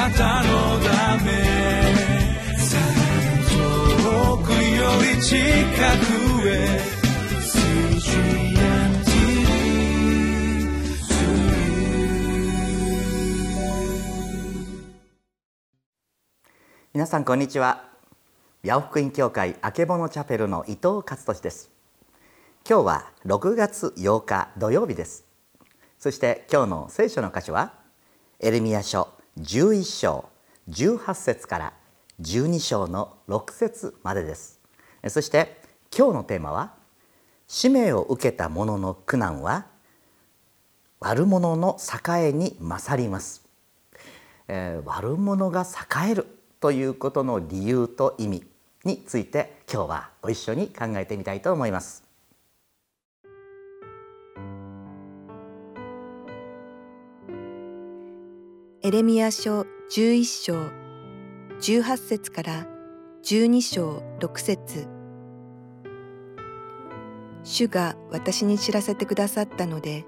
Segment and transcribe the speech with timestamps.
[0.00, 1.30] なたのため
[3.50, 6.80] 遠くより近くへ
[16.94, 17.84] 皆さんこんにちは。
[18.64, 21.70] 八尾福音教会あけぼのチャペルの伊藤勝利です。
[22.66, 25.26] 今日は6月8日土曜日です。
[25.98, 27.74] そして今日の聖書の箇所は
[28.38, 30.28] エレミア書11章
[30.68, 31.72] 18節から
[32.20, 34.60] 12章の6節までです。
[35.08, 35.60] そして
[35.96, 36.74] 今日のテーマは
[37.48, 39.66] 使命を受けた者の苦難は
[41.00, 43.48] 悪者の栄に勝ります、
[44.46, 46.26] えー、悪者が栄える
[46.60, 48.44] ということの理由と意味
[48.84, 52.09] について今日はご一緒に考えてみたいと思います。
[58.90, 59.60] エレミア書
[59.92, 60.54] 11章
[61.60, 62.66] 18節から
[63.22, 64.88] 12章6節
[67.44, 70.06] 主が私に知らせてくださったので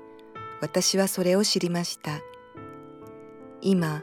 [0.61, 2.19] 私はそれを知りました
[3.61, 4.03] 今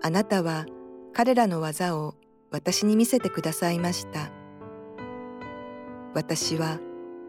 [0.00, 0.64] あなたは
[1.12, 2.14] 彼らの技を
[2.52, 4.30] 私に見せてくださいました。
[6.14, 6.78] 私は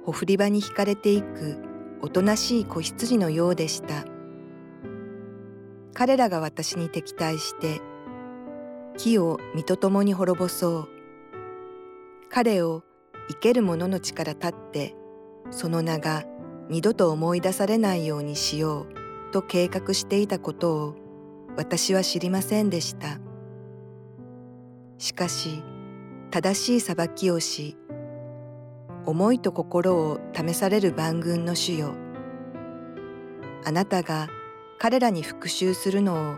[0.06, 1.64] ほふり場に引かれていく
[2.04, 4.11] おとなしい子羊のようでした。
[5.94, 7.82] 彼らが私に敵対して
[8.98, 10.90] 木を身と共に滅ぼそう。
[12.30, 12.84] 彼を
[13.30, 14.96] 生ける者の力立って
[15.50, 16.24] その名が
[16.70, 20.96] 二度と思い出されないようにしようと計画していたことを
[21.58, 23.20] 私は知りませんでした。
[24.98, 25.64] しかし
[26.30, 27.76] 正しい裁きをし
[29.06, 31.96] 思いと心を試される万軍の主よ
[33.66, 34.30] あなたが
[34.84, 36.36] 彼らに復讐するのを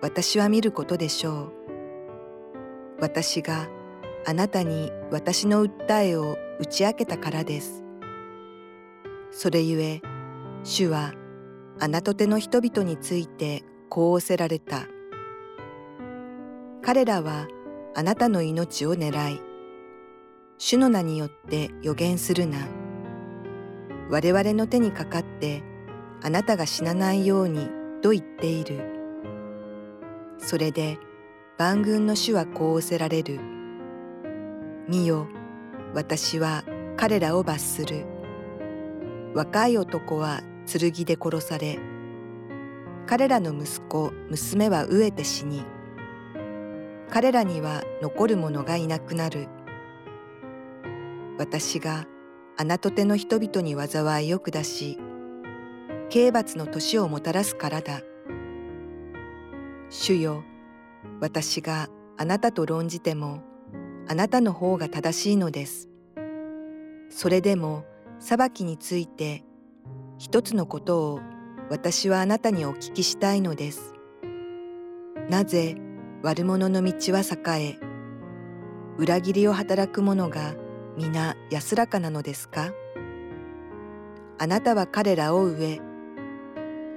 [0.00, 1.52] 私は見ることでしょう。
[3.02, 3.68] 私が
[4.24, 7.84] あなたに私の訴えを打ち明けたからです。
[9.30, 10.00] それゆえ
[10.64, 11.12] 主は
[11.80, 14.86] あなとての人々についてこう仰せられた。
[16.80, 17.46] 彼らは
[17.94, 19.42] あなたの命を狙い、
[20.56, 22.56] 主の名によって予言するな。
[24.08, 25.62] 我々の手にかかって
[26.22, 28.82] あなたが死なないようにと言っている。
[30.38, 30.98] それで
[31.56, 33.40] 万軍の主はこう仰せられる。
[34.88, 35.28] 見よ、
[35.94, 36.64] 私は
[36.96, 38.04] 彼らを罰する。
[39.34, 41.78] 若い男は剣で殺され、
[43.06, 45.64] 彼らの息子、娘は飢えて死に、
[47.08, 49.48] 彼らには残る者がいなくなる。
[51.38, 52.06] 私が
[52.56, 54.98] あなとての人々に災いを下し、
[56.12, 58.02] 刑罰の年をもたらすからだ。
[59.88, 60.44] 主よ、
[61.22, 63.42] 私があなたと論じても、
[64.06, 65.88] あなたの方が正しいのです。
[67.08, 67.86] それでも
[68.18, 69.42] 裁きについて
[70.18, 71.20] 一つのことを
[71.70, 73.94] 私はあなたにお聞きしたいのです。
[75.30, 75.76] なぜ
[76.22, 77.78] 悪者の道は栄え、
[78.98, 80.56] 裏切りを働く者が
[80.98, 82.74] 皆安らかなのですか？
[84.38, 85.80] あなたは彼らを植え、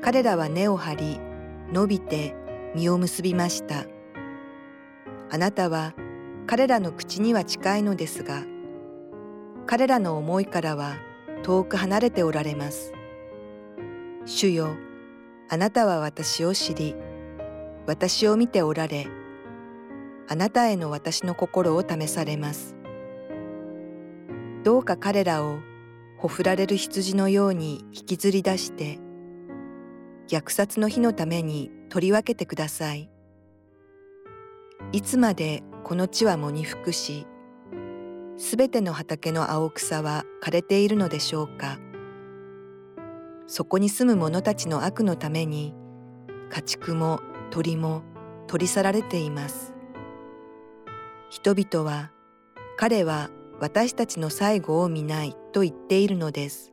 [0.06, 1.20] 彼らは根を張り、
[1.74, 2.36] 伸びて
[2.76, 3.86] 実を結びました。
[5.32, 5.96] あなたは
[6.46, 8.44] 彼らの口には近いのですが、
[9.66, 10.98] 彼らの思いからは
[11.42, 12.94] 遠く離れておられます。
[14.28, 14.76] 主よ、
[15.50, 16.96] あなたは私を知り、
[17.88, 19.08] 私を見ておられ、
[20.28, 22.76] あなたへの私の心を試されます。
[24.64, 25.58] どうか彼らを
[26.20, 29.00] ほふられる羊のように引きずり出して、
[30.28, 33.10] 虐殺の日のために取り分けてください。
[34.92, 37.28] いつまでこの地は藻に服し、
[38.38, 41.80] すべての畑の青草は枯れているのでしょうか。
[43.48, 45.74] そこに住む者たちの悪のために、
[46.50, 47.22] 家畜も
[47.52, 48.04] 鳥も
[48.48, 49.74] 取り去られています。
[51.30, 52.12] 人々は
[52.78, 53.30] 彼は
[53.60, 56.72] 私たちの最後を見ないと言っているのです。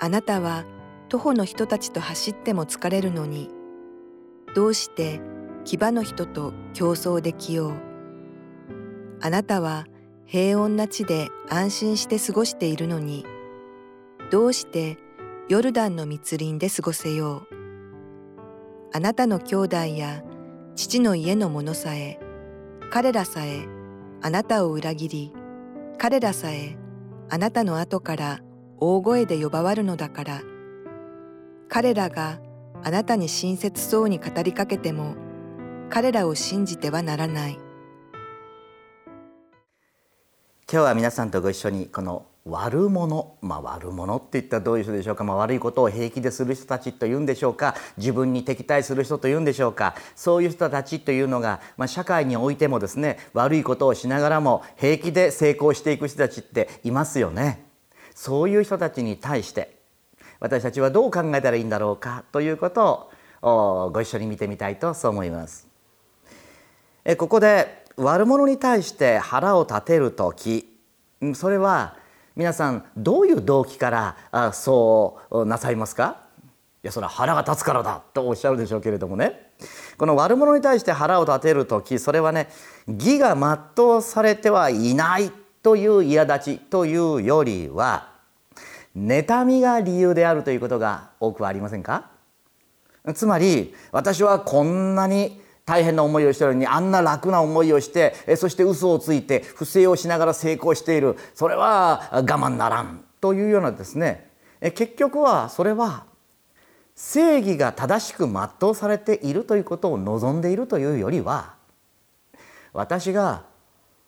[0.00, 0.64] あなたは
[1.08, 3.50] 徒歩の人たちと走っても疲れるのに、
[4.54, 5.20] どうして
[5.64, 7.72] 牙の人と競争できよう。
[9.20, 9.86] あなたは
[10.26, 13.24] 平穏な地で安心して過ごしているのに、
[14.30, 14.98] どうして
[15.48, 17.58] ヨルダンの密林で過ごせよう。
[18.92, 20.22] あなたの兄弟や
[20.76, 22.20] 父の家の者さえ、
[22.90, 23.66] 彼らさえ
[24.20, 25.32] あなたを裏切り、
[25.96, 26.76] 彼らさえ
[27.30, 28.40] あなたの後から
[28.78, 30.42] 大声で呼ばわるのだから、
[31.68, 32.40] 彼らが
[32.82, 35.16] あなたに親切そうに語りかけても、
[35.90, 37.58] 彼らを信じてはならない
[40.70, 57.64] 今日は皆さんとご一緒にこの悪者まあ悪者って言ったらどういう人でしょうか、まあ、悪いことを平気でする人たちというんでしょうか自分に敵対する人というんでしょうかそういう人たちというのが、まあ、社会においてもですね悪いことをしながらも平気で成功していく人たちっていますよね。
[58.14, 59.77] そういう人たちに対して
[60.40, 63.10] 私たちはどう考えたらいいんだろうかということ
[63.42, 65.66] をご一緒に見てみたいとそう思います。
[67.16, 70.78] ここで悪者に対して腹を立てる時
[71.34, 71.96] それは
[72.36, 76.20] 皆さんどういう動機からそうなさいますか？
[76.84, 79.50] いやそれは腹が立つからだとおっしゃるでしょうけれどもね
[79.96, 82.48] この悪者に対して腹を立てる時それはね
[82.86, 85.32] 義が全うされてはいない
[85.62, 88.12] という苛立ちというよりは
[89.06, 92.10] 妬みが理由であるということが多くはありませんか？
[93.14, 101.16] つまり私はこんなに大変な思いをしているのにあんな楽な思いをしてそして嘘をついて不正をしながら成功している。
[101.34, 104.30] それは我慢ならんというようなですね。
[104.60, 106.04] 結局はそれは
[106.96, 111.54] 正義が正しく全うされているということを望んでいるというよりは
[112.72, 113.44] 私が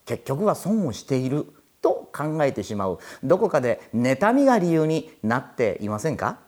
[0.07, 1.47] 結局は損をしている。
[1.83, 2.99] と考えてしまう。
[3.23, 6.39] どこかで妬みが理由になっていませんか？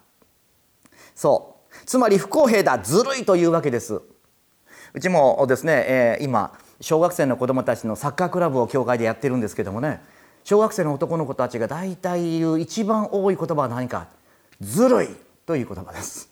[1.15, 1.75] そう。
[1.87, 4.01] つまり不公平だずるいというわけです。
[4.95, 10.03] うちもですね、えー、今小学生の子どもたちのサッカークラブを教会でやってるんですけどもね
[10.45, 14.09] 小学生の男の子たちが大体言う一番多い言葉は何か
[14.61, 15.09] 「ずるい」
[15.47, 16.29] という言葉です。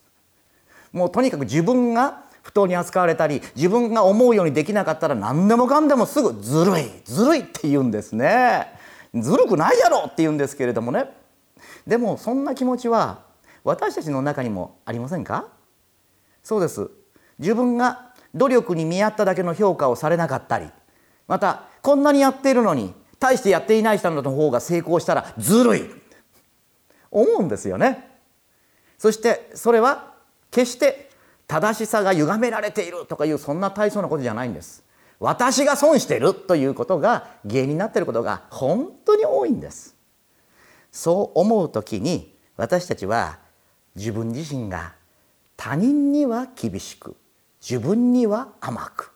[0.92, 8.78] もうとにかく自分が不当に扱われたり自分が思うようにできなかったら何でもかんでもすぐ「ずるいずるい」って言うんですね。
[9.14, 11.06] ずるくないやろって言うんですけれどもね
[11.86, 13.22] でもそんな気持ちは
[13.64, 15.48] 私たちの中にもありませんか？
[16.42, 16.90] そうです
[17.38, 20.68] 自分が努力に見合っただけの評価をされなかったり
[21.26, 25.90] またこんなにやっているのに大してやっていない人の方が成功したらずるい
[27.10, 28.08] 思うんですよね。
[28.98, 30.14] そしてそれは
[30.50, 31.10] 決して
[31.46, 34.84] 正しさが歪められているとかいうそんな大層なことじゃないんです。
[35.20, 39.94] 私が損しているということが原因になっていることが本当に多いんです。
[40.90, 43.38] そう思う時に私たちは
[43.94, 44.94] 自分自身が
[45.56, 47.16] 他人には厳しく
[47.60, 49.12] 自分には甘く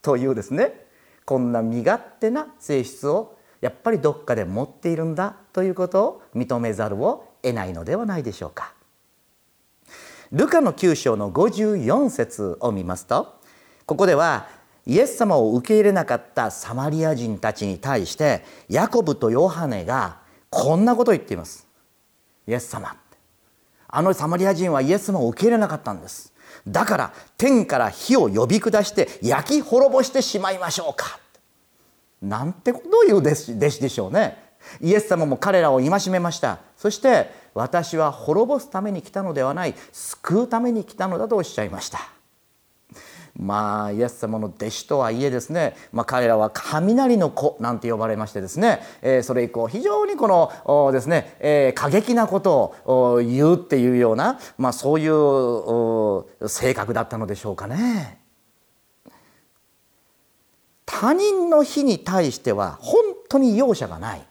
[0.00, 0.86] というですね
[1.24, 8.72] こんな身勝手な性質をやっぱりどっかで持っているんだということを認めざるを得ないのではないでしょうか。
[10.30, 13.40] ルカの9章の54節を見ますと
[13.86, 14.46] ここでは
[14.88, 20.16] イエス様を受け入れなかったサマリア人たちに対してヤコブとヨハネが
[20.48, 21.68] こんなことを言っています。
[22.46, 22.96] イエス様
[23.86, 26.32] あのサマリア人はイエス様を受け入れなかったんです。
[26.66, 31.20] だから天から火を呼び下して焼き滅ぼしてしまいましょうか。
[32.22, 34.42] なんてことを言う弟子弟子でしょうね。
[34.80, 36.60] イエス様も彼らを戒めました。
[36.78, 42.17] そして私は滅ぼすために来たのではない救うために来たのだとおっしゃいました。
[43.38, 50.26] まあイエス様の弟子とはいえですね、まあ、彼らは雷の子なんて呼ばれましてですね、えー、それ以降非常にこ
[50.66, 58.18] のですね、えー、過激なことを言うっていうような、まあ、そういう性格だったのでしょうかね。
[60.84, 64.26] 他人の非に対しては本当に容赦がない。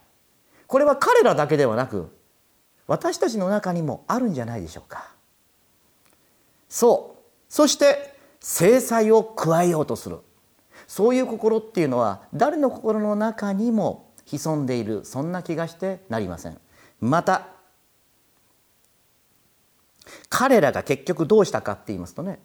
[0.66, 2.10] これは彼らだけではなく
[2.86, 5.12] 私たちの中にもあるんじゃないでしょうか。
[6.68, 7.18] そう。
[7.48, 10.18] そして制裁を加えようとする。
[10.86, 16.58] そういう心っていうのは誰の心の中にも潜んでいるそんな気がしてなりません。
[17.00, 17.48] また
[20.30, 22.40] 彼らが結局どうしたかって言いますとね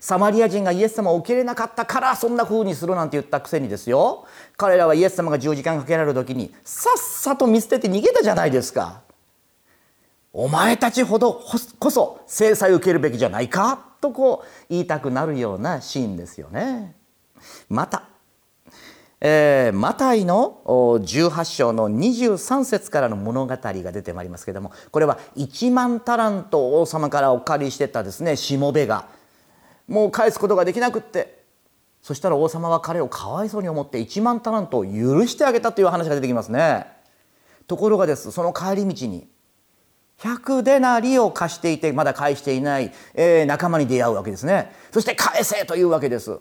[0.00, 4.26] サマリア人がイエス様を受け入れなかったからそんな風にするなんて言ったくせにですよ。
[4.56, 9.02] 彼らはイエス様が十字架かけられる時にさっさと見捨てて逃げたじゃないですか。
[10.32, 11.42] お前たちほど
[11.78, 13.91] こそ制裁を受けるべきじゃないか。
[14.02, 16.94] とこう言いたくなるようなシーンですよね。
[17.70, 18.04] また、
[19.20, 29.08] えー、マタイの18章の23節からの物語が出てまいりますけれどもこれは1万タラント王様からお借りしてたですねしもべが
[29.88, 31.42] もう返すことができなくって
[32.00, 36.86] そしたら王様は彼をかわいそうに思って1万タラントを許してあげたという話が出てきますね。
[37.68, 39.28] ところがですその帰り道に
[40.22, 44.72] 100デナリを貸していてまだ返していない、えー、仲間に出会うわけですね。
[44.92, 46.38] そして返せというわけです。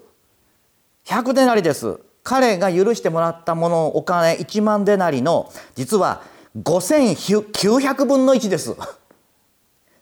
[1.06, 2.00] 100デナリです。
[2.24, 6.22] 彼が許してもらったものお金1万デナリの実は
[6.62, 8.76] 5900分の1です。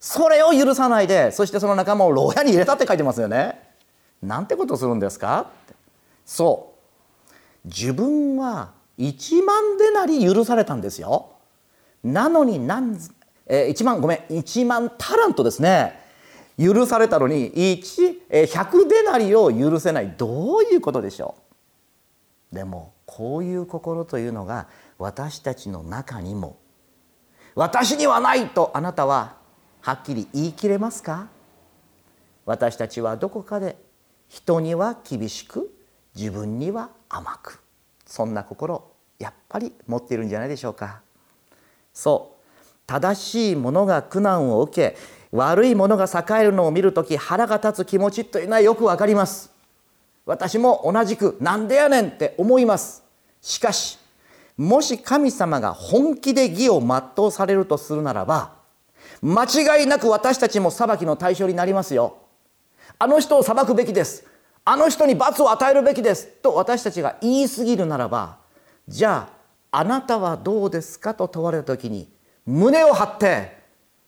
[0.02, 3.62] それを許さないでそしてその仲間を牢屋に入れたって書いてますよね。
[4.22, 5.52] なんてことするんですか？
[6.26, 6.74] そ
[7.64, 7.68] う。
[7.68, 11.30] 自分は1万デナリ許されたんですよ。
[12.04, 12.98] なのに何、
[13.50, 16.00] えー、1万ごめん1万タラントですね。
[16.58, 20.14] 許されたのに1、えー、100デナリを許せない。
[20.18, 21.36] どういうことでしょ
[22.52, 22.56] う？
[22.56, 26.58] でもこういう心というのが私たちの中にも
[27.56, 29.38] 私にはないとあなたは
[29.82, 31.28] はっきり言い切れますか？
[32.46, 33.78] 私たちはどこかで
[34.28, 35.74] 人には厳しく
[36.16, 37.62] 自分には甘く
[38.06, 41.02] そんな心やっぱり持っているんじゃないでしょうか。
[41.94, 42.39] そう。
[42.90, 44.98] 正しいものが苦難を受け
[45.32, 49.52] 悪いものが栄えるのを見る時腹が立つ気持ちというのはよくわかります。
[50.26, 53.04] 私も同じくなんでやねんって思います。
[53.42, 54.00] しかし
[54.58, 58.54] もし神様が本気で義を全うされるとするならば
[59.22, 62.18] 間違いなく私たちも裁きの対象になりますよ。
[62.98, 64.26] あの人を裁くべきです。
[64.66, 66.26] あの人に罰を与えるべきです。
[66.26, 68.38] と私たちが言い過ぎるならば
[68.88, 69.30] じゃ
[69.72, 71.14] ああなたはどうですか？
[71.14, 72.10] と問われた時に
[72.50, 73.60] 胸を張って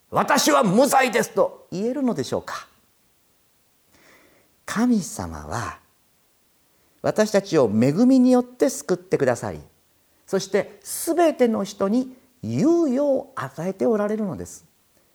[0.10, 2.68] 私は無罪ですと言えるのでしょうか。
[4.66, 5.78] 神様は
[7.04, 9.60] 私たちを恵みによって救ってくださり
[10.26, 14.66] そして全ての人に猶予を与えておられるのです。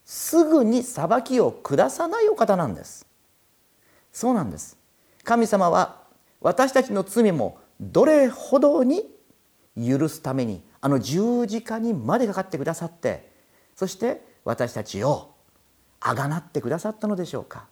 [0.04, 3.06] すぐに裁きを下さないお方なんです。
[4.12, 4.78] そうなんです。
[5.24, 6.02] 神様は
[6.40, 9.10] 私たちの罪もどれほどに
[9.76, 13.30] 許すためにあの十字架にまでかかってくださって
[13.74, 15.34] そして私たちを
[16.00, 17.66] あがなってくださったのでしょうか。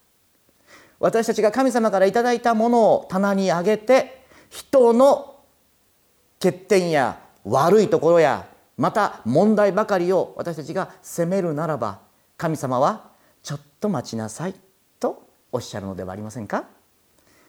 [1.01, 5.41] 私たちが神様からいただいたものを棚にあげて人の
[6.41, 8.47] 欠点や悪いところや
[8.77, 12.01] また問題ばかりを私たちが責めるならば
[12.37, 13.11] 神様は
[13.43, 14.55] ちょっと待ちなさい
[14.99, 16.65] とおっしゃるのではありませんか。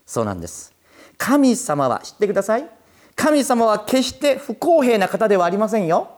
[0.05, 0.73] そうなんです。
[1.17, 2.69] 神様は知ってください。
[3.15, 6.09] 神様は決して不公平な方ではありませんよ。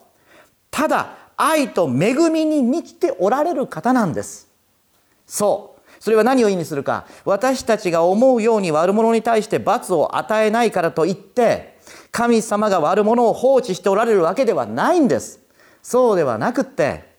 [0.71, 4.47] ただ愛と恵みに満ちておられる方なんです。
[5.25, 5.77] そう。
[5.99, 7.05] それは何を意味するか。
[7.25, 11.77] 私たちが思うように悪者に対して罰を与えないからといって
[12.11, 15.39] 神様が悪者を放置しておられるわけではないんです。
[15.81, 17.15] そうではなくって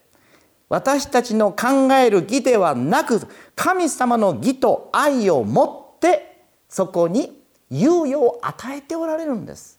[0.68, 3.20] 私たちの考える義ではなく
[3.54, 7.37] 神様の義と愛を持ってそこに
[7.70, 9.78] 猶予を与えておられるんです。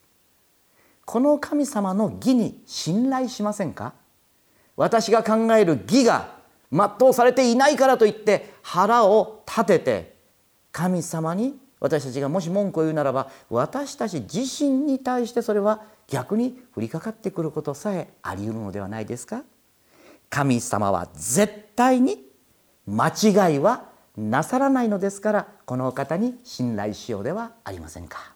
[1.05, 3.93] この神様の義に信頼しませんか？
[4.75, 6.35] 私が考える義が
[6.71, 10.15] 全うされていないからといって腹を立てて
[10.71, 19.43] 神様に私たちがもし文句を言うならば私たち自身に対してそれは逆に降りかかってくることさえあり得るのではないですか？
[20.29, 22.23] 神様は絶対に
[22.85, 23.88] 間違いは
[24.19, 28.33] なさらないのですからこのお方に信頼しようではありませんか。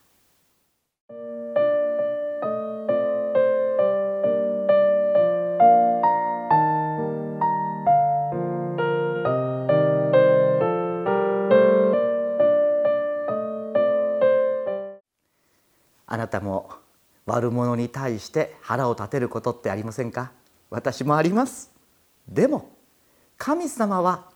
[16.05, 16.69] あなたも
[17.25, 20.31] 悪者に対して腹を立てることってありませんか？
[20.69, 21.71] 私もあります
[22.29, 22.69] でも
[23.37, 24.31] 神様は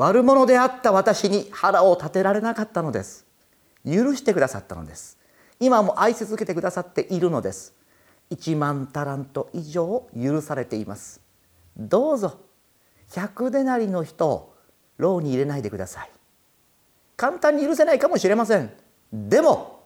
[0.00, 3.26] 悪者であった私に腹を立てられなかったのです。
[3.84, 5.18] 許してくださったのです。
[5.60, 7.74] 今も愛し続けてくださっているのです。
[8.30, 11.20] 1万タラント以上許されています。
[11.76, 12.40] どうぞ
[13.10, 14.54] 100でなりの人を
[14.96, 16.10] 牢に入れないでください。
[17.18, 18.72] 簡単に許せないかもしれません。
[19.12, 19.82] でも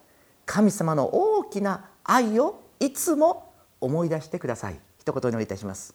[0.46, 4.78] 神様の大きな愛をいつも思い出してください。
[5.00, 5.92] 一言お祈りいたします。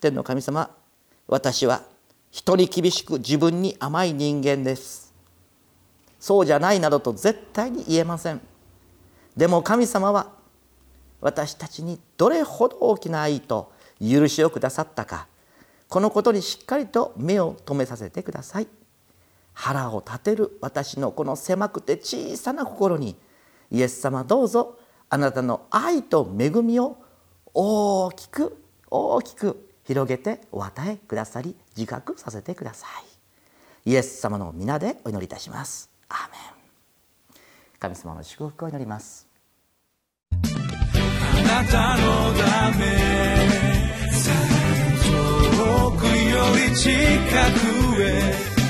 [0.00, 0.74] 天の神様
[1.28, 1.82] 私は
[2.30, 5.12] 人に厳しく自分に甘い人間です。
[6.18, 8.40] そうじゃないなどと絶対に言えません。
[9.36, 10.32] でも神様は
[11.20, 15.26] 私たちにどれほど大きな愛と許しをくださったか
[15.88, 18.68] このことにしっかりと目を留めさせてください。
[19.52, 23.16] 腹を立てる私のこの狭くて小さな心に
[23.70, 26.96] イエス様どうぞあなたの愛と恵みを
[27.52, 32.86] 大きく大きく広げてお与えくださり自覚させてくださ
[33.84, 33.90] い。
[33.90, 35.90] イエス様の皆でお祈りいたします。
[36.08, 36.40] アーメン。
[37.80, 39.26] 神様の祝福を祈ります。
[40.32, 42.86] あなたのため
[45.02, 48.60] 遠くより近くへ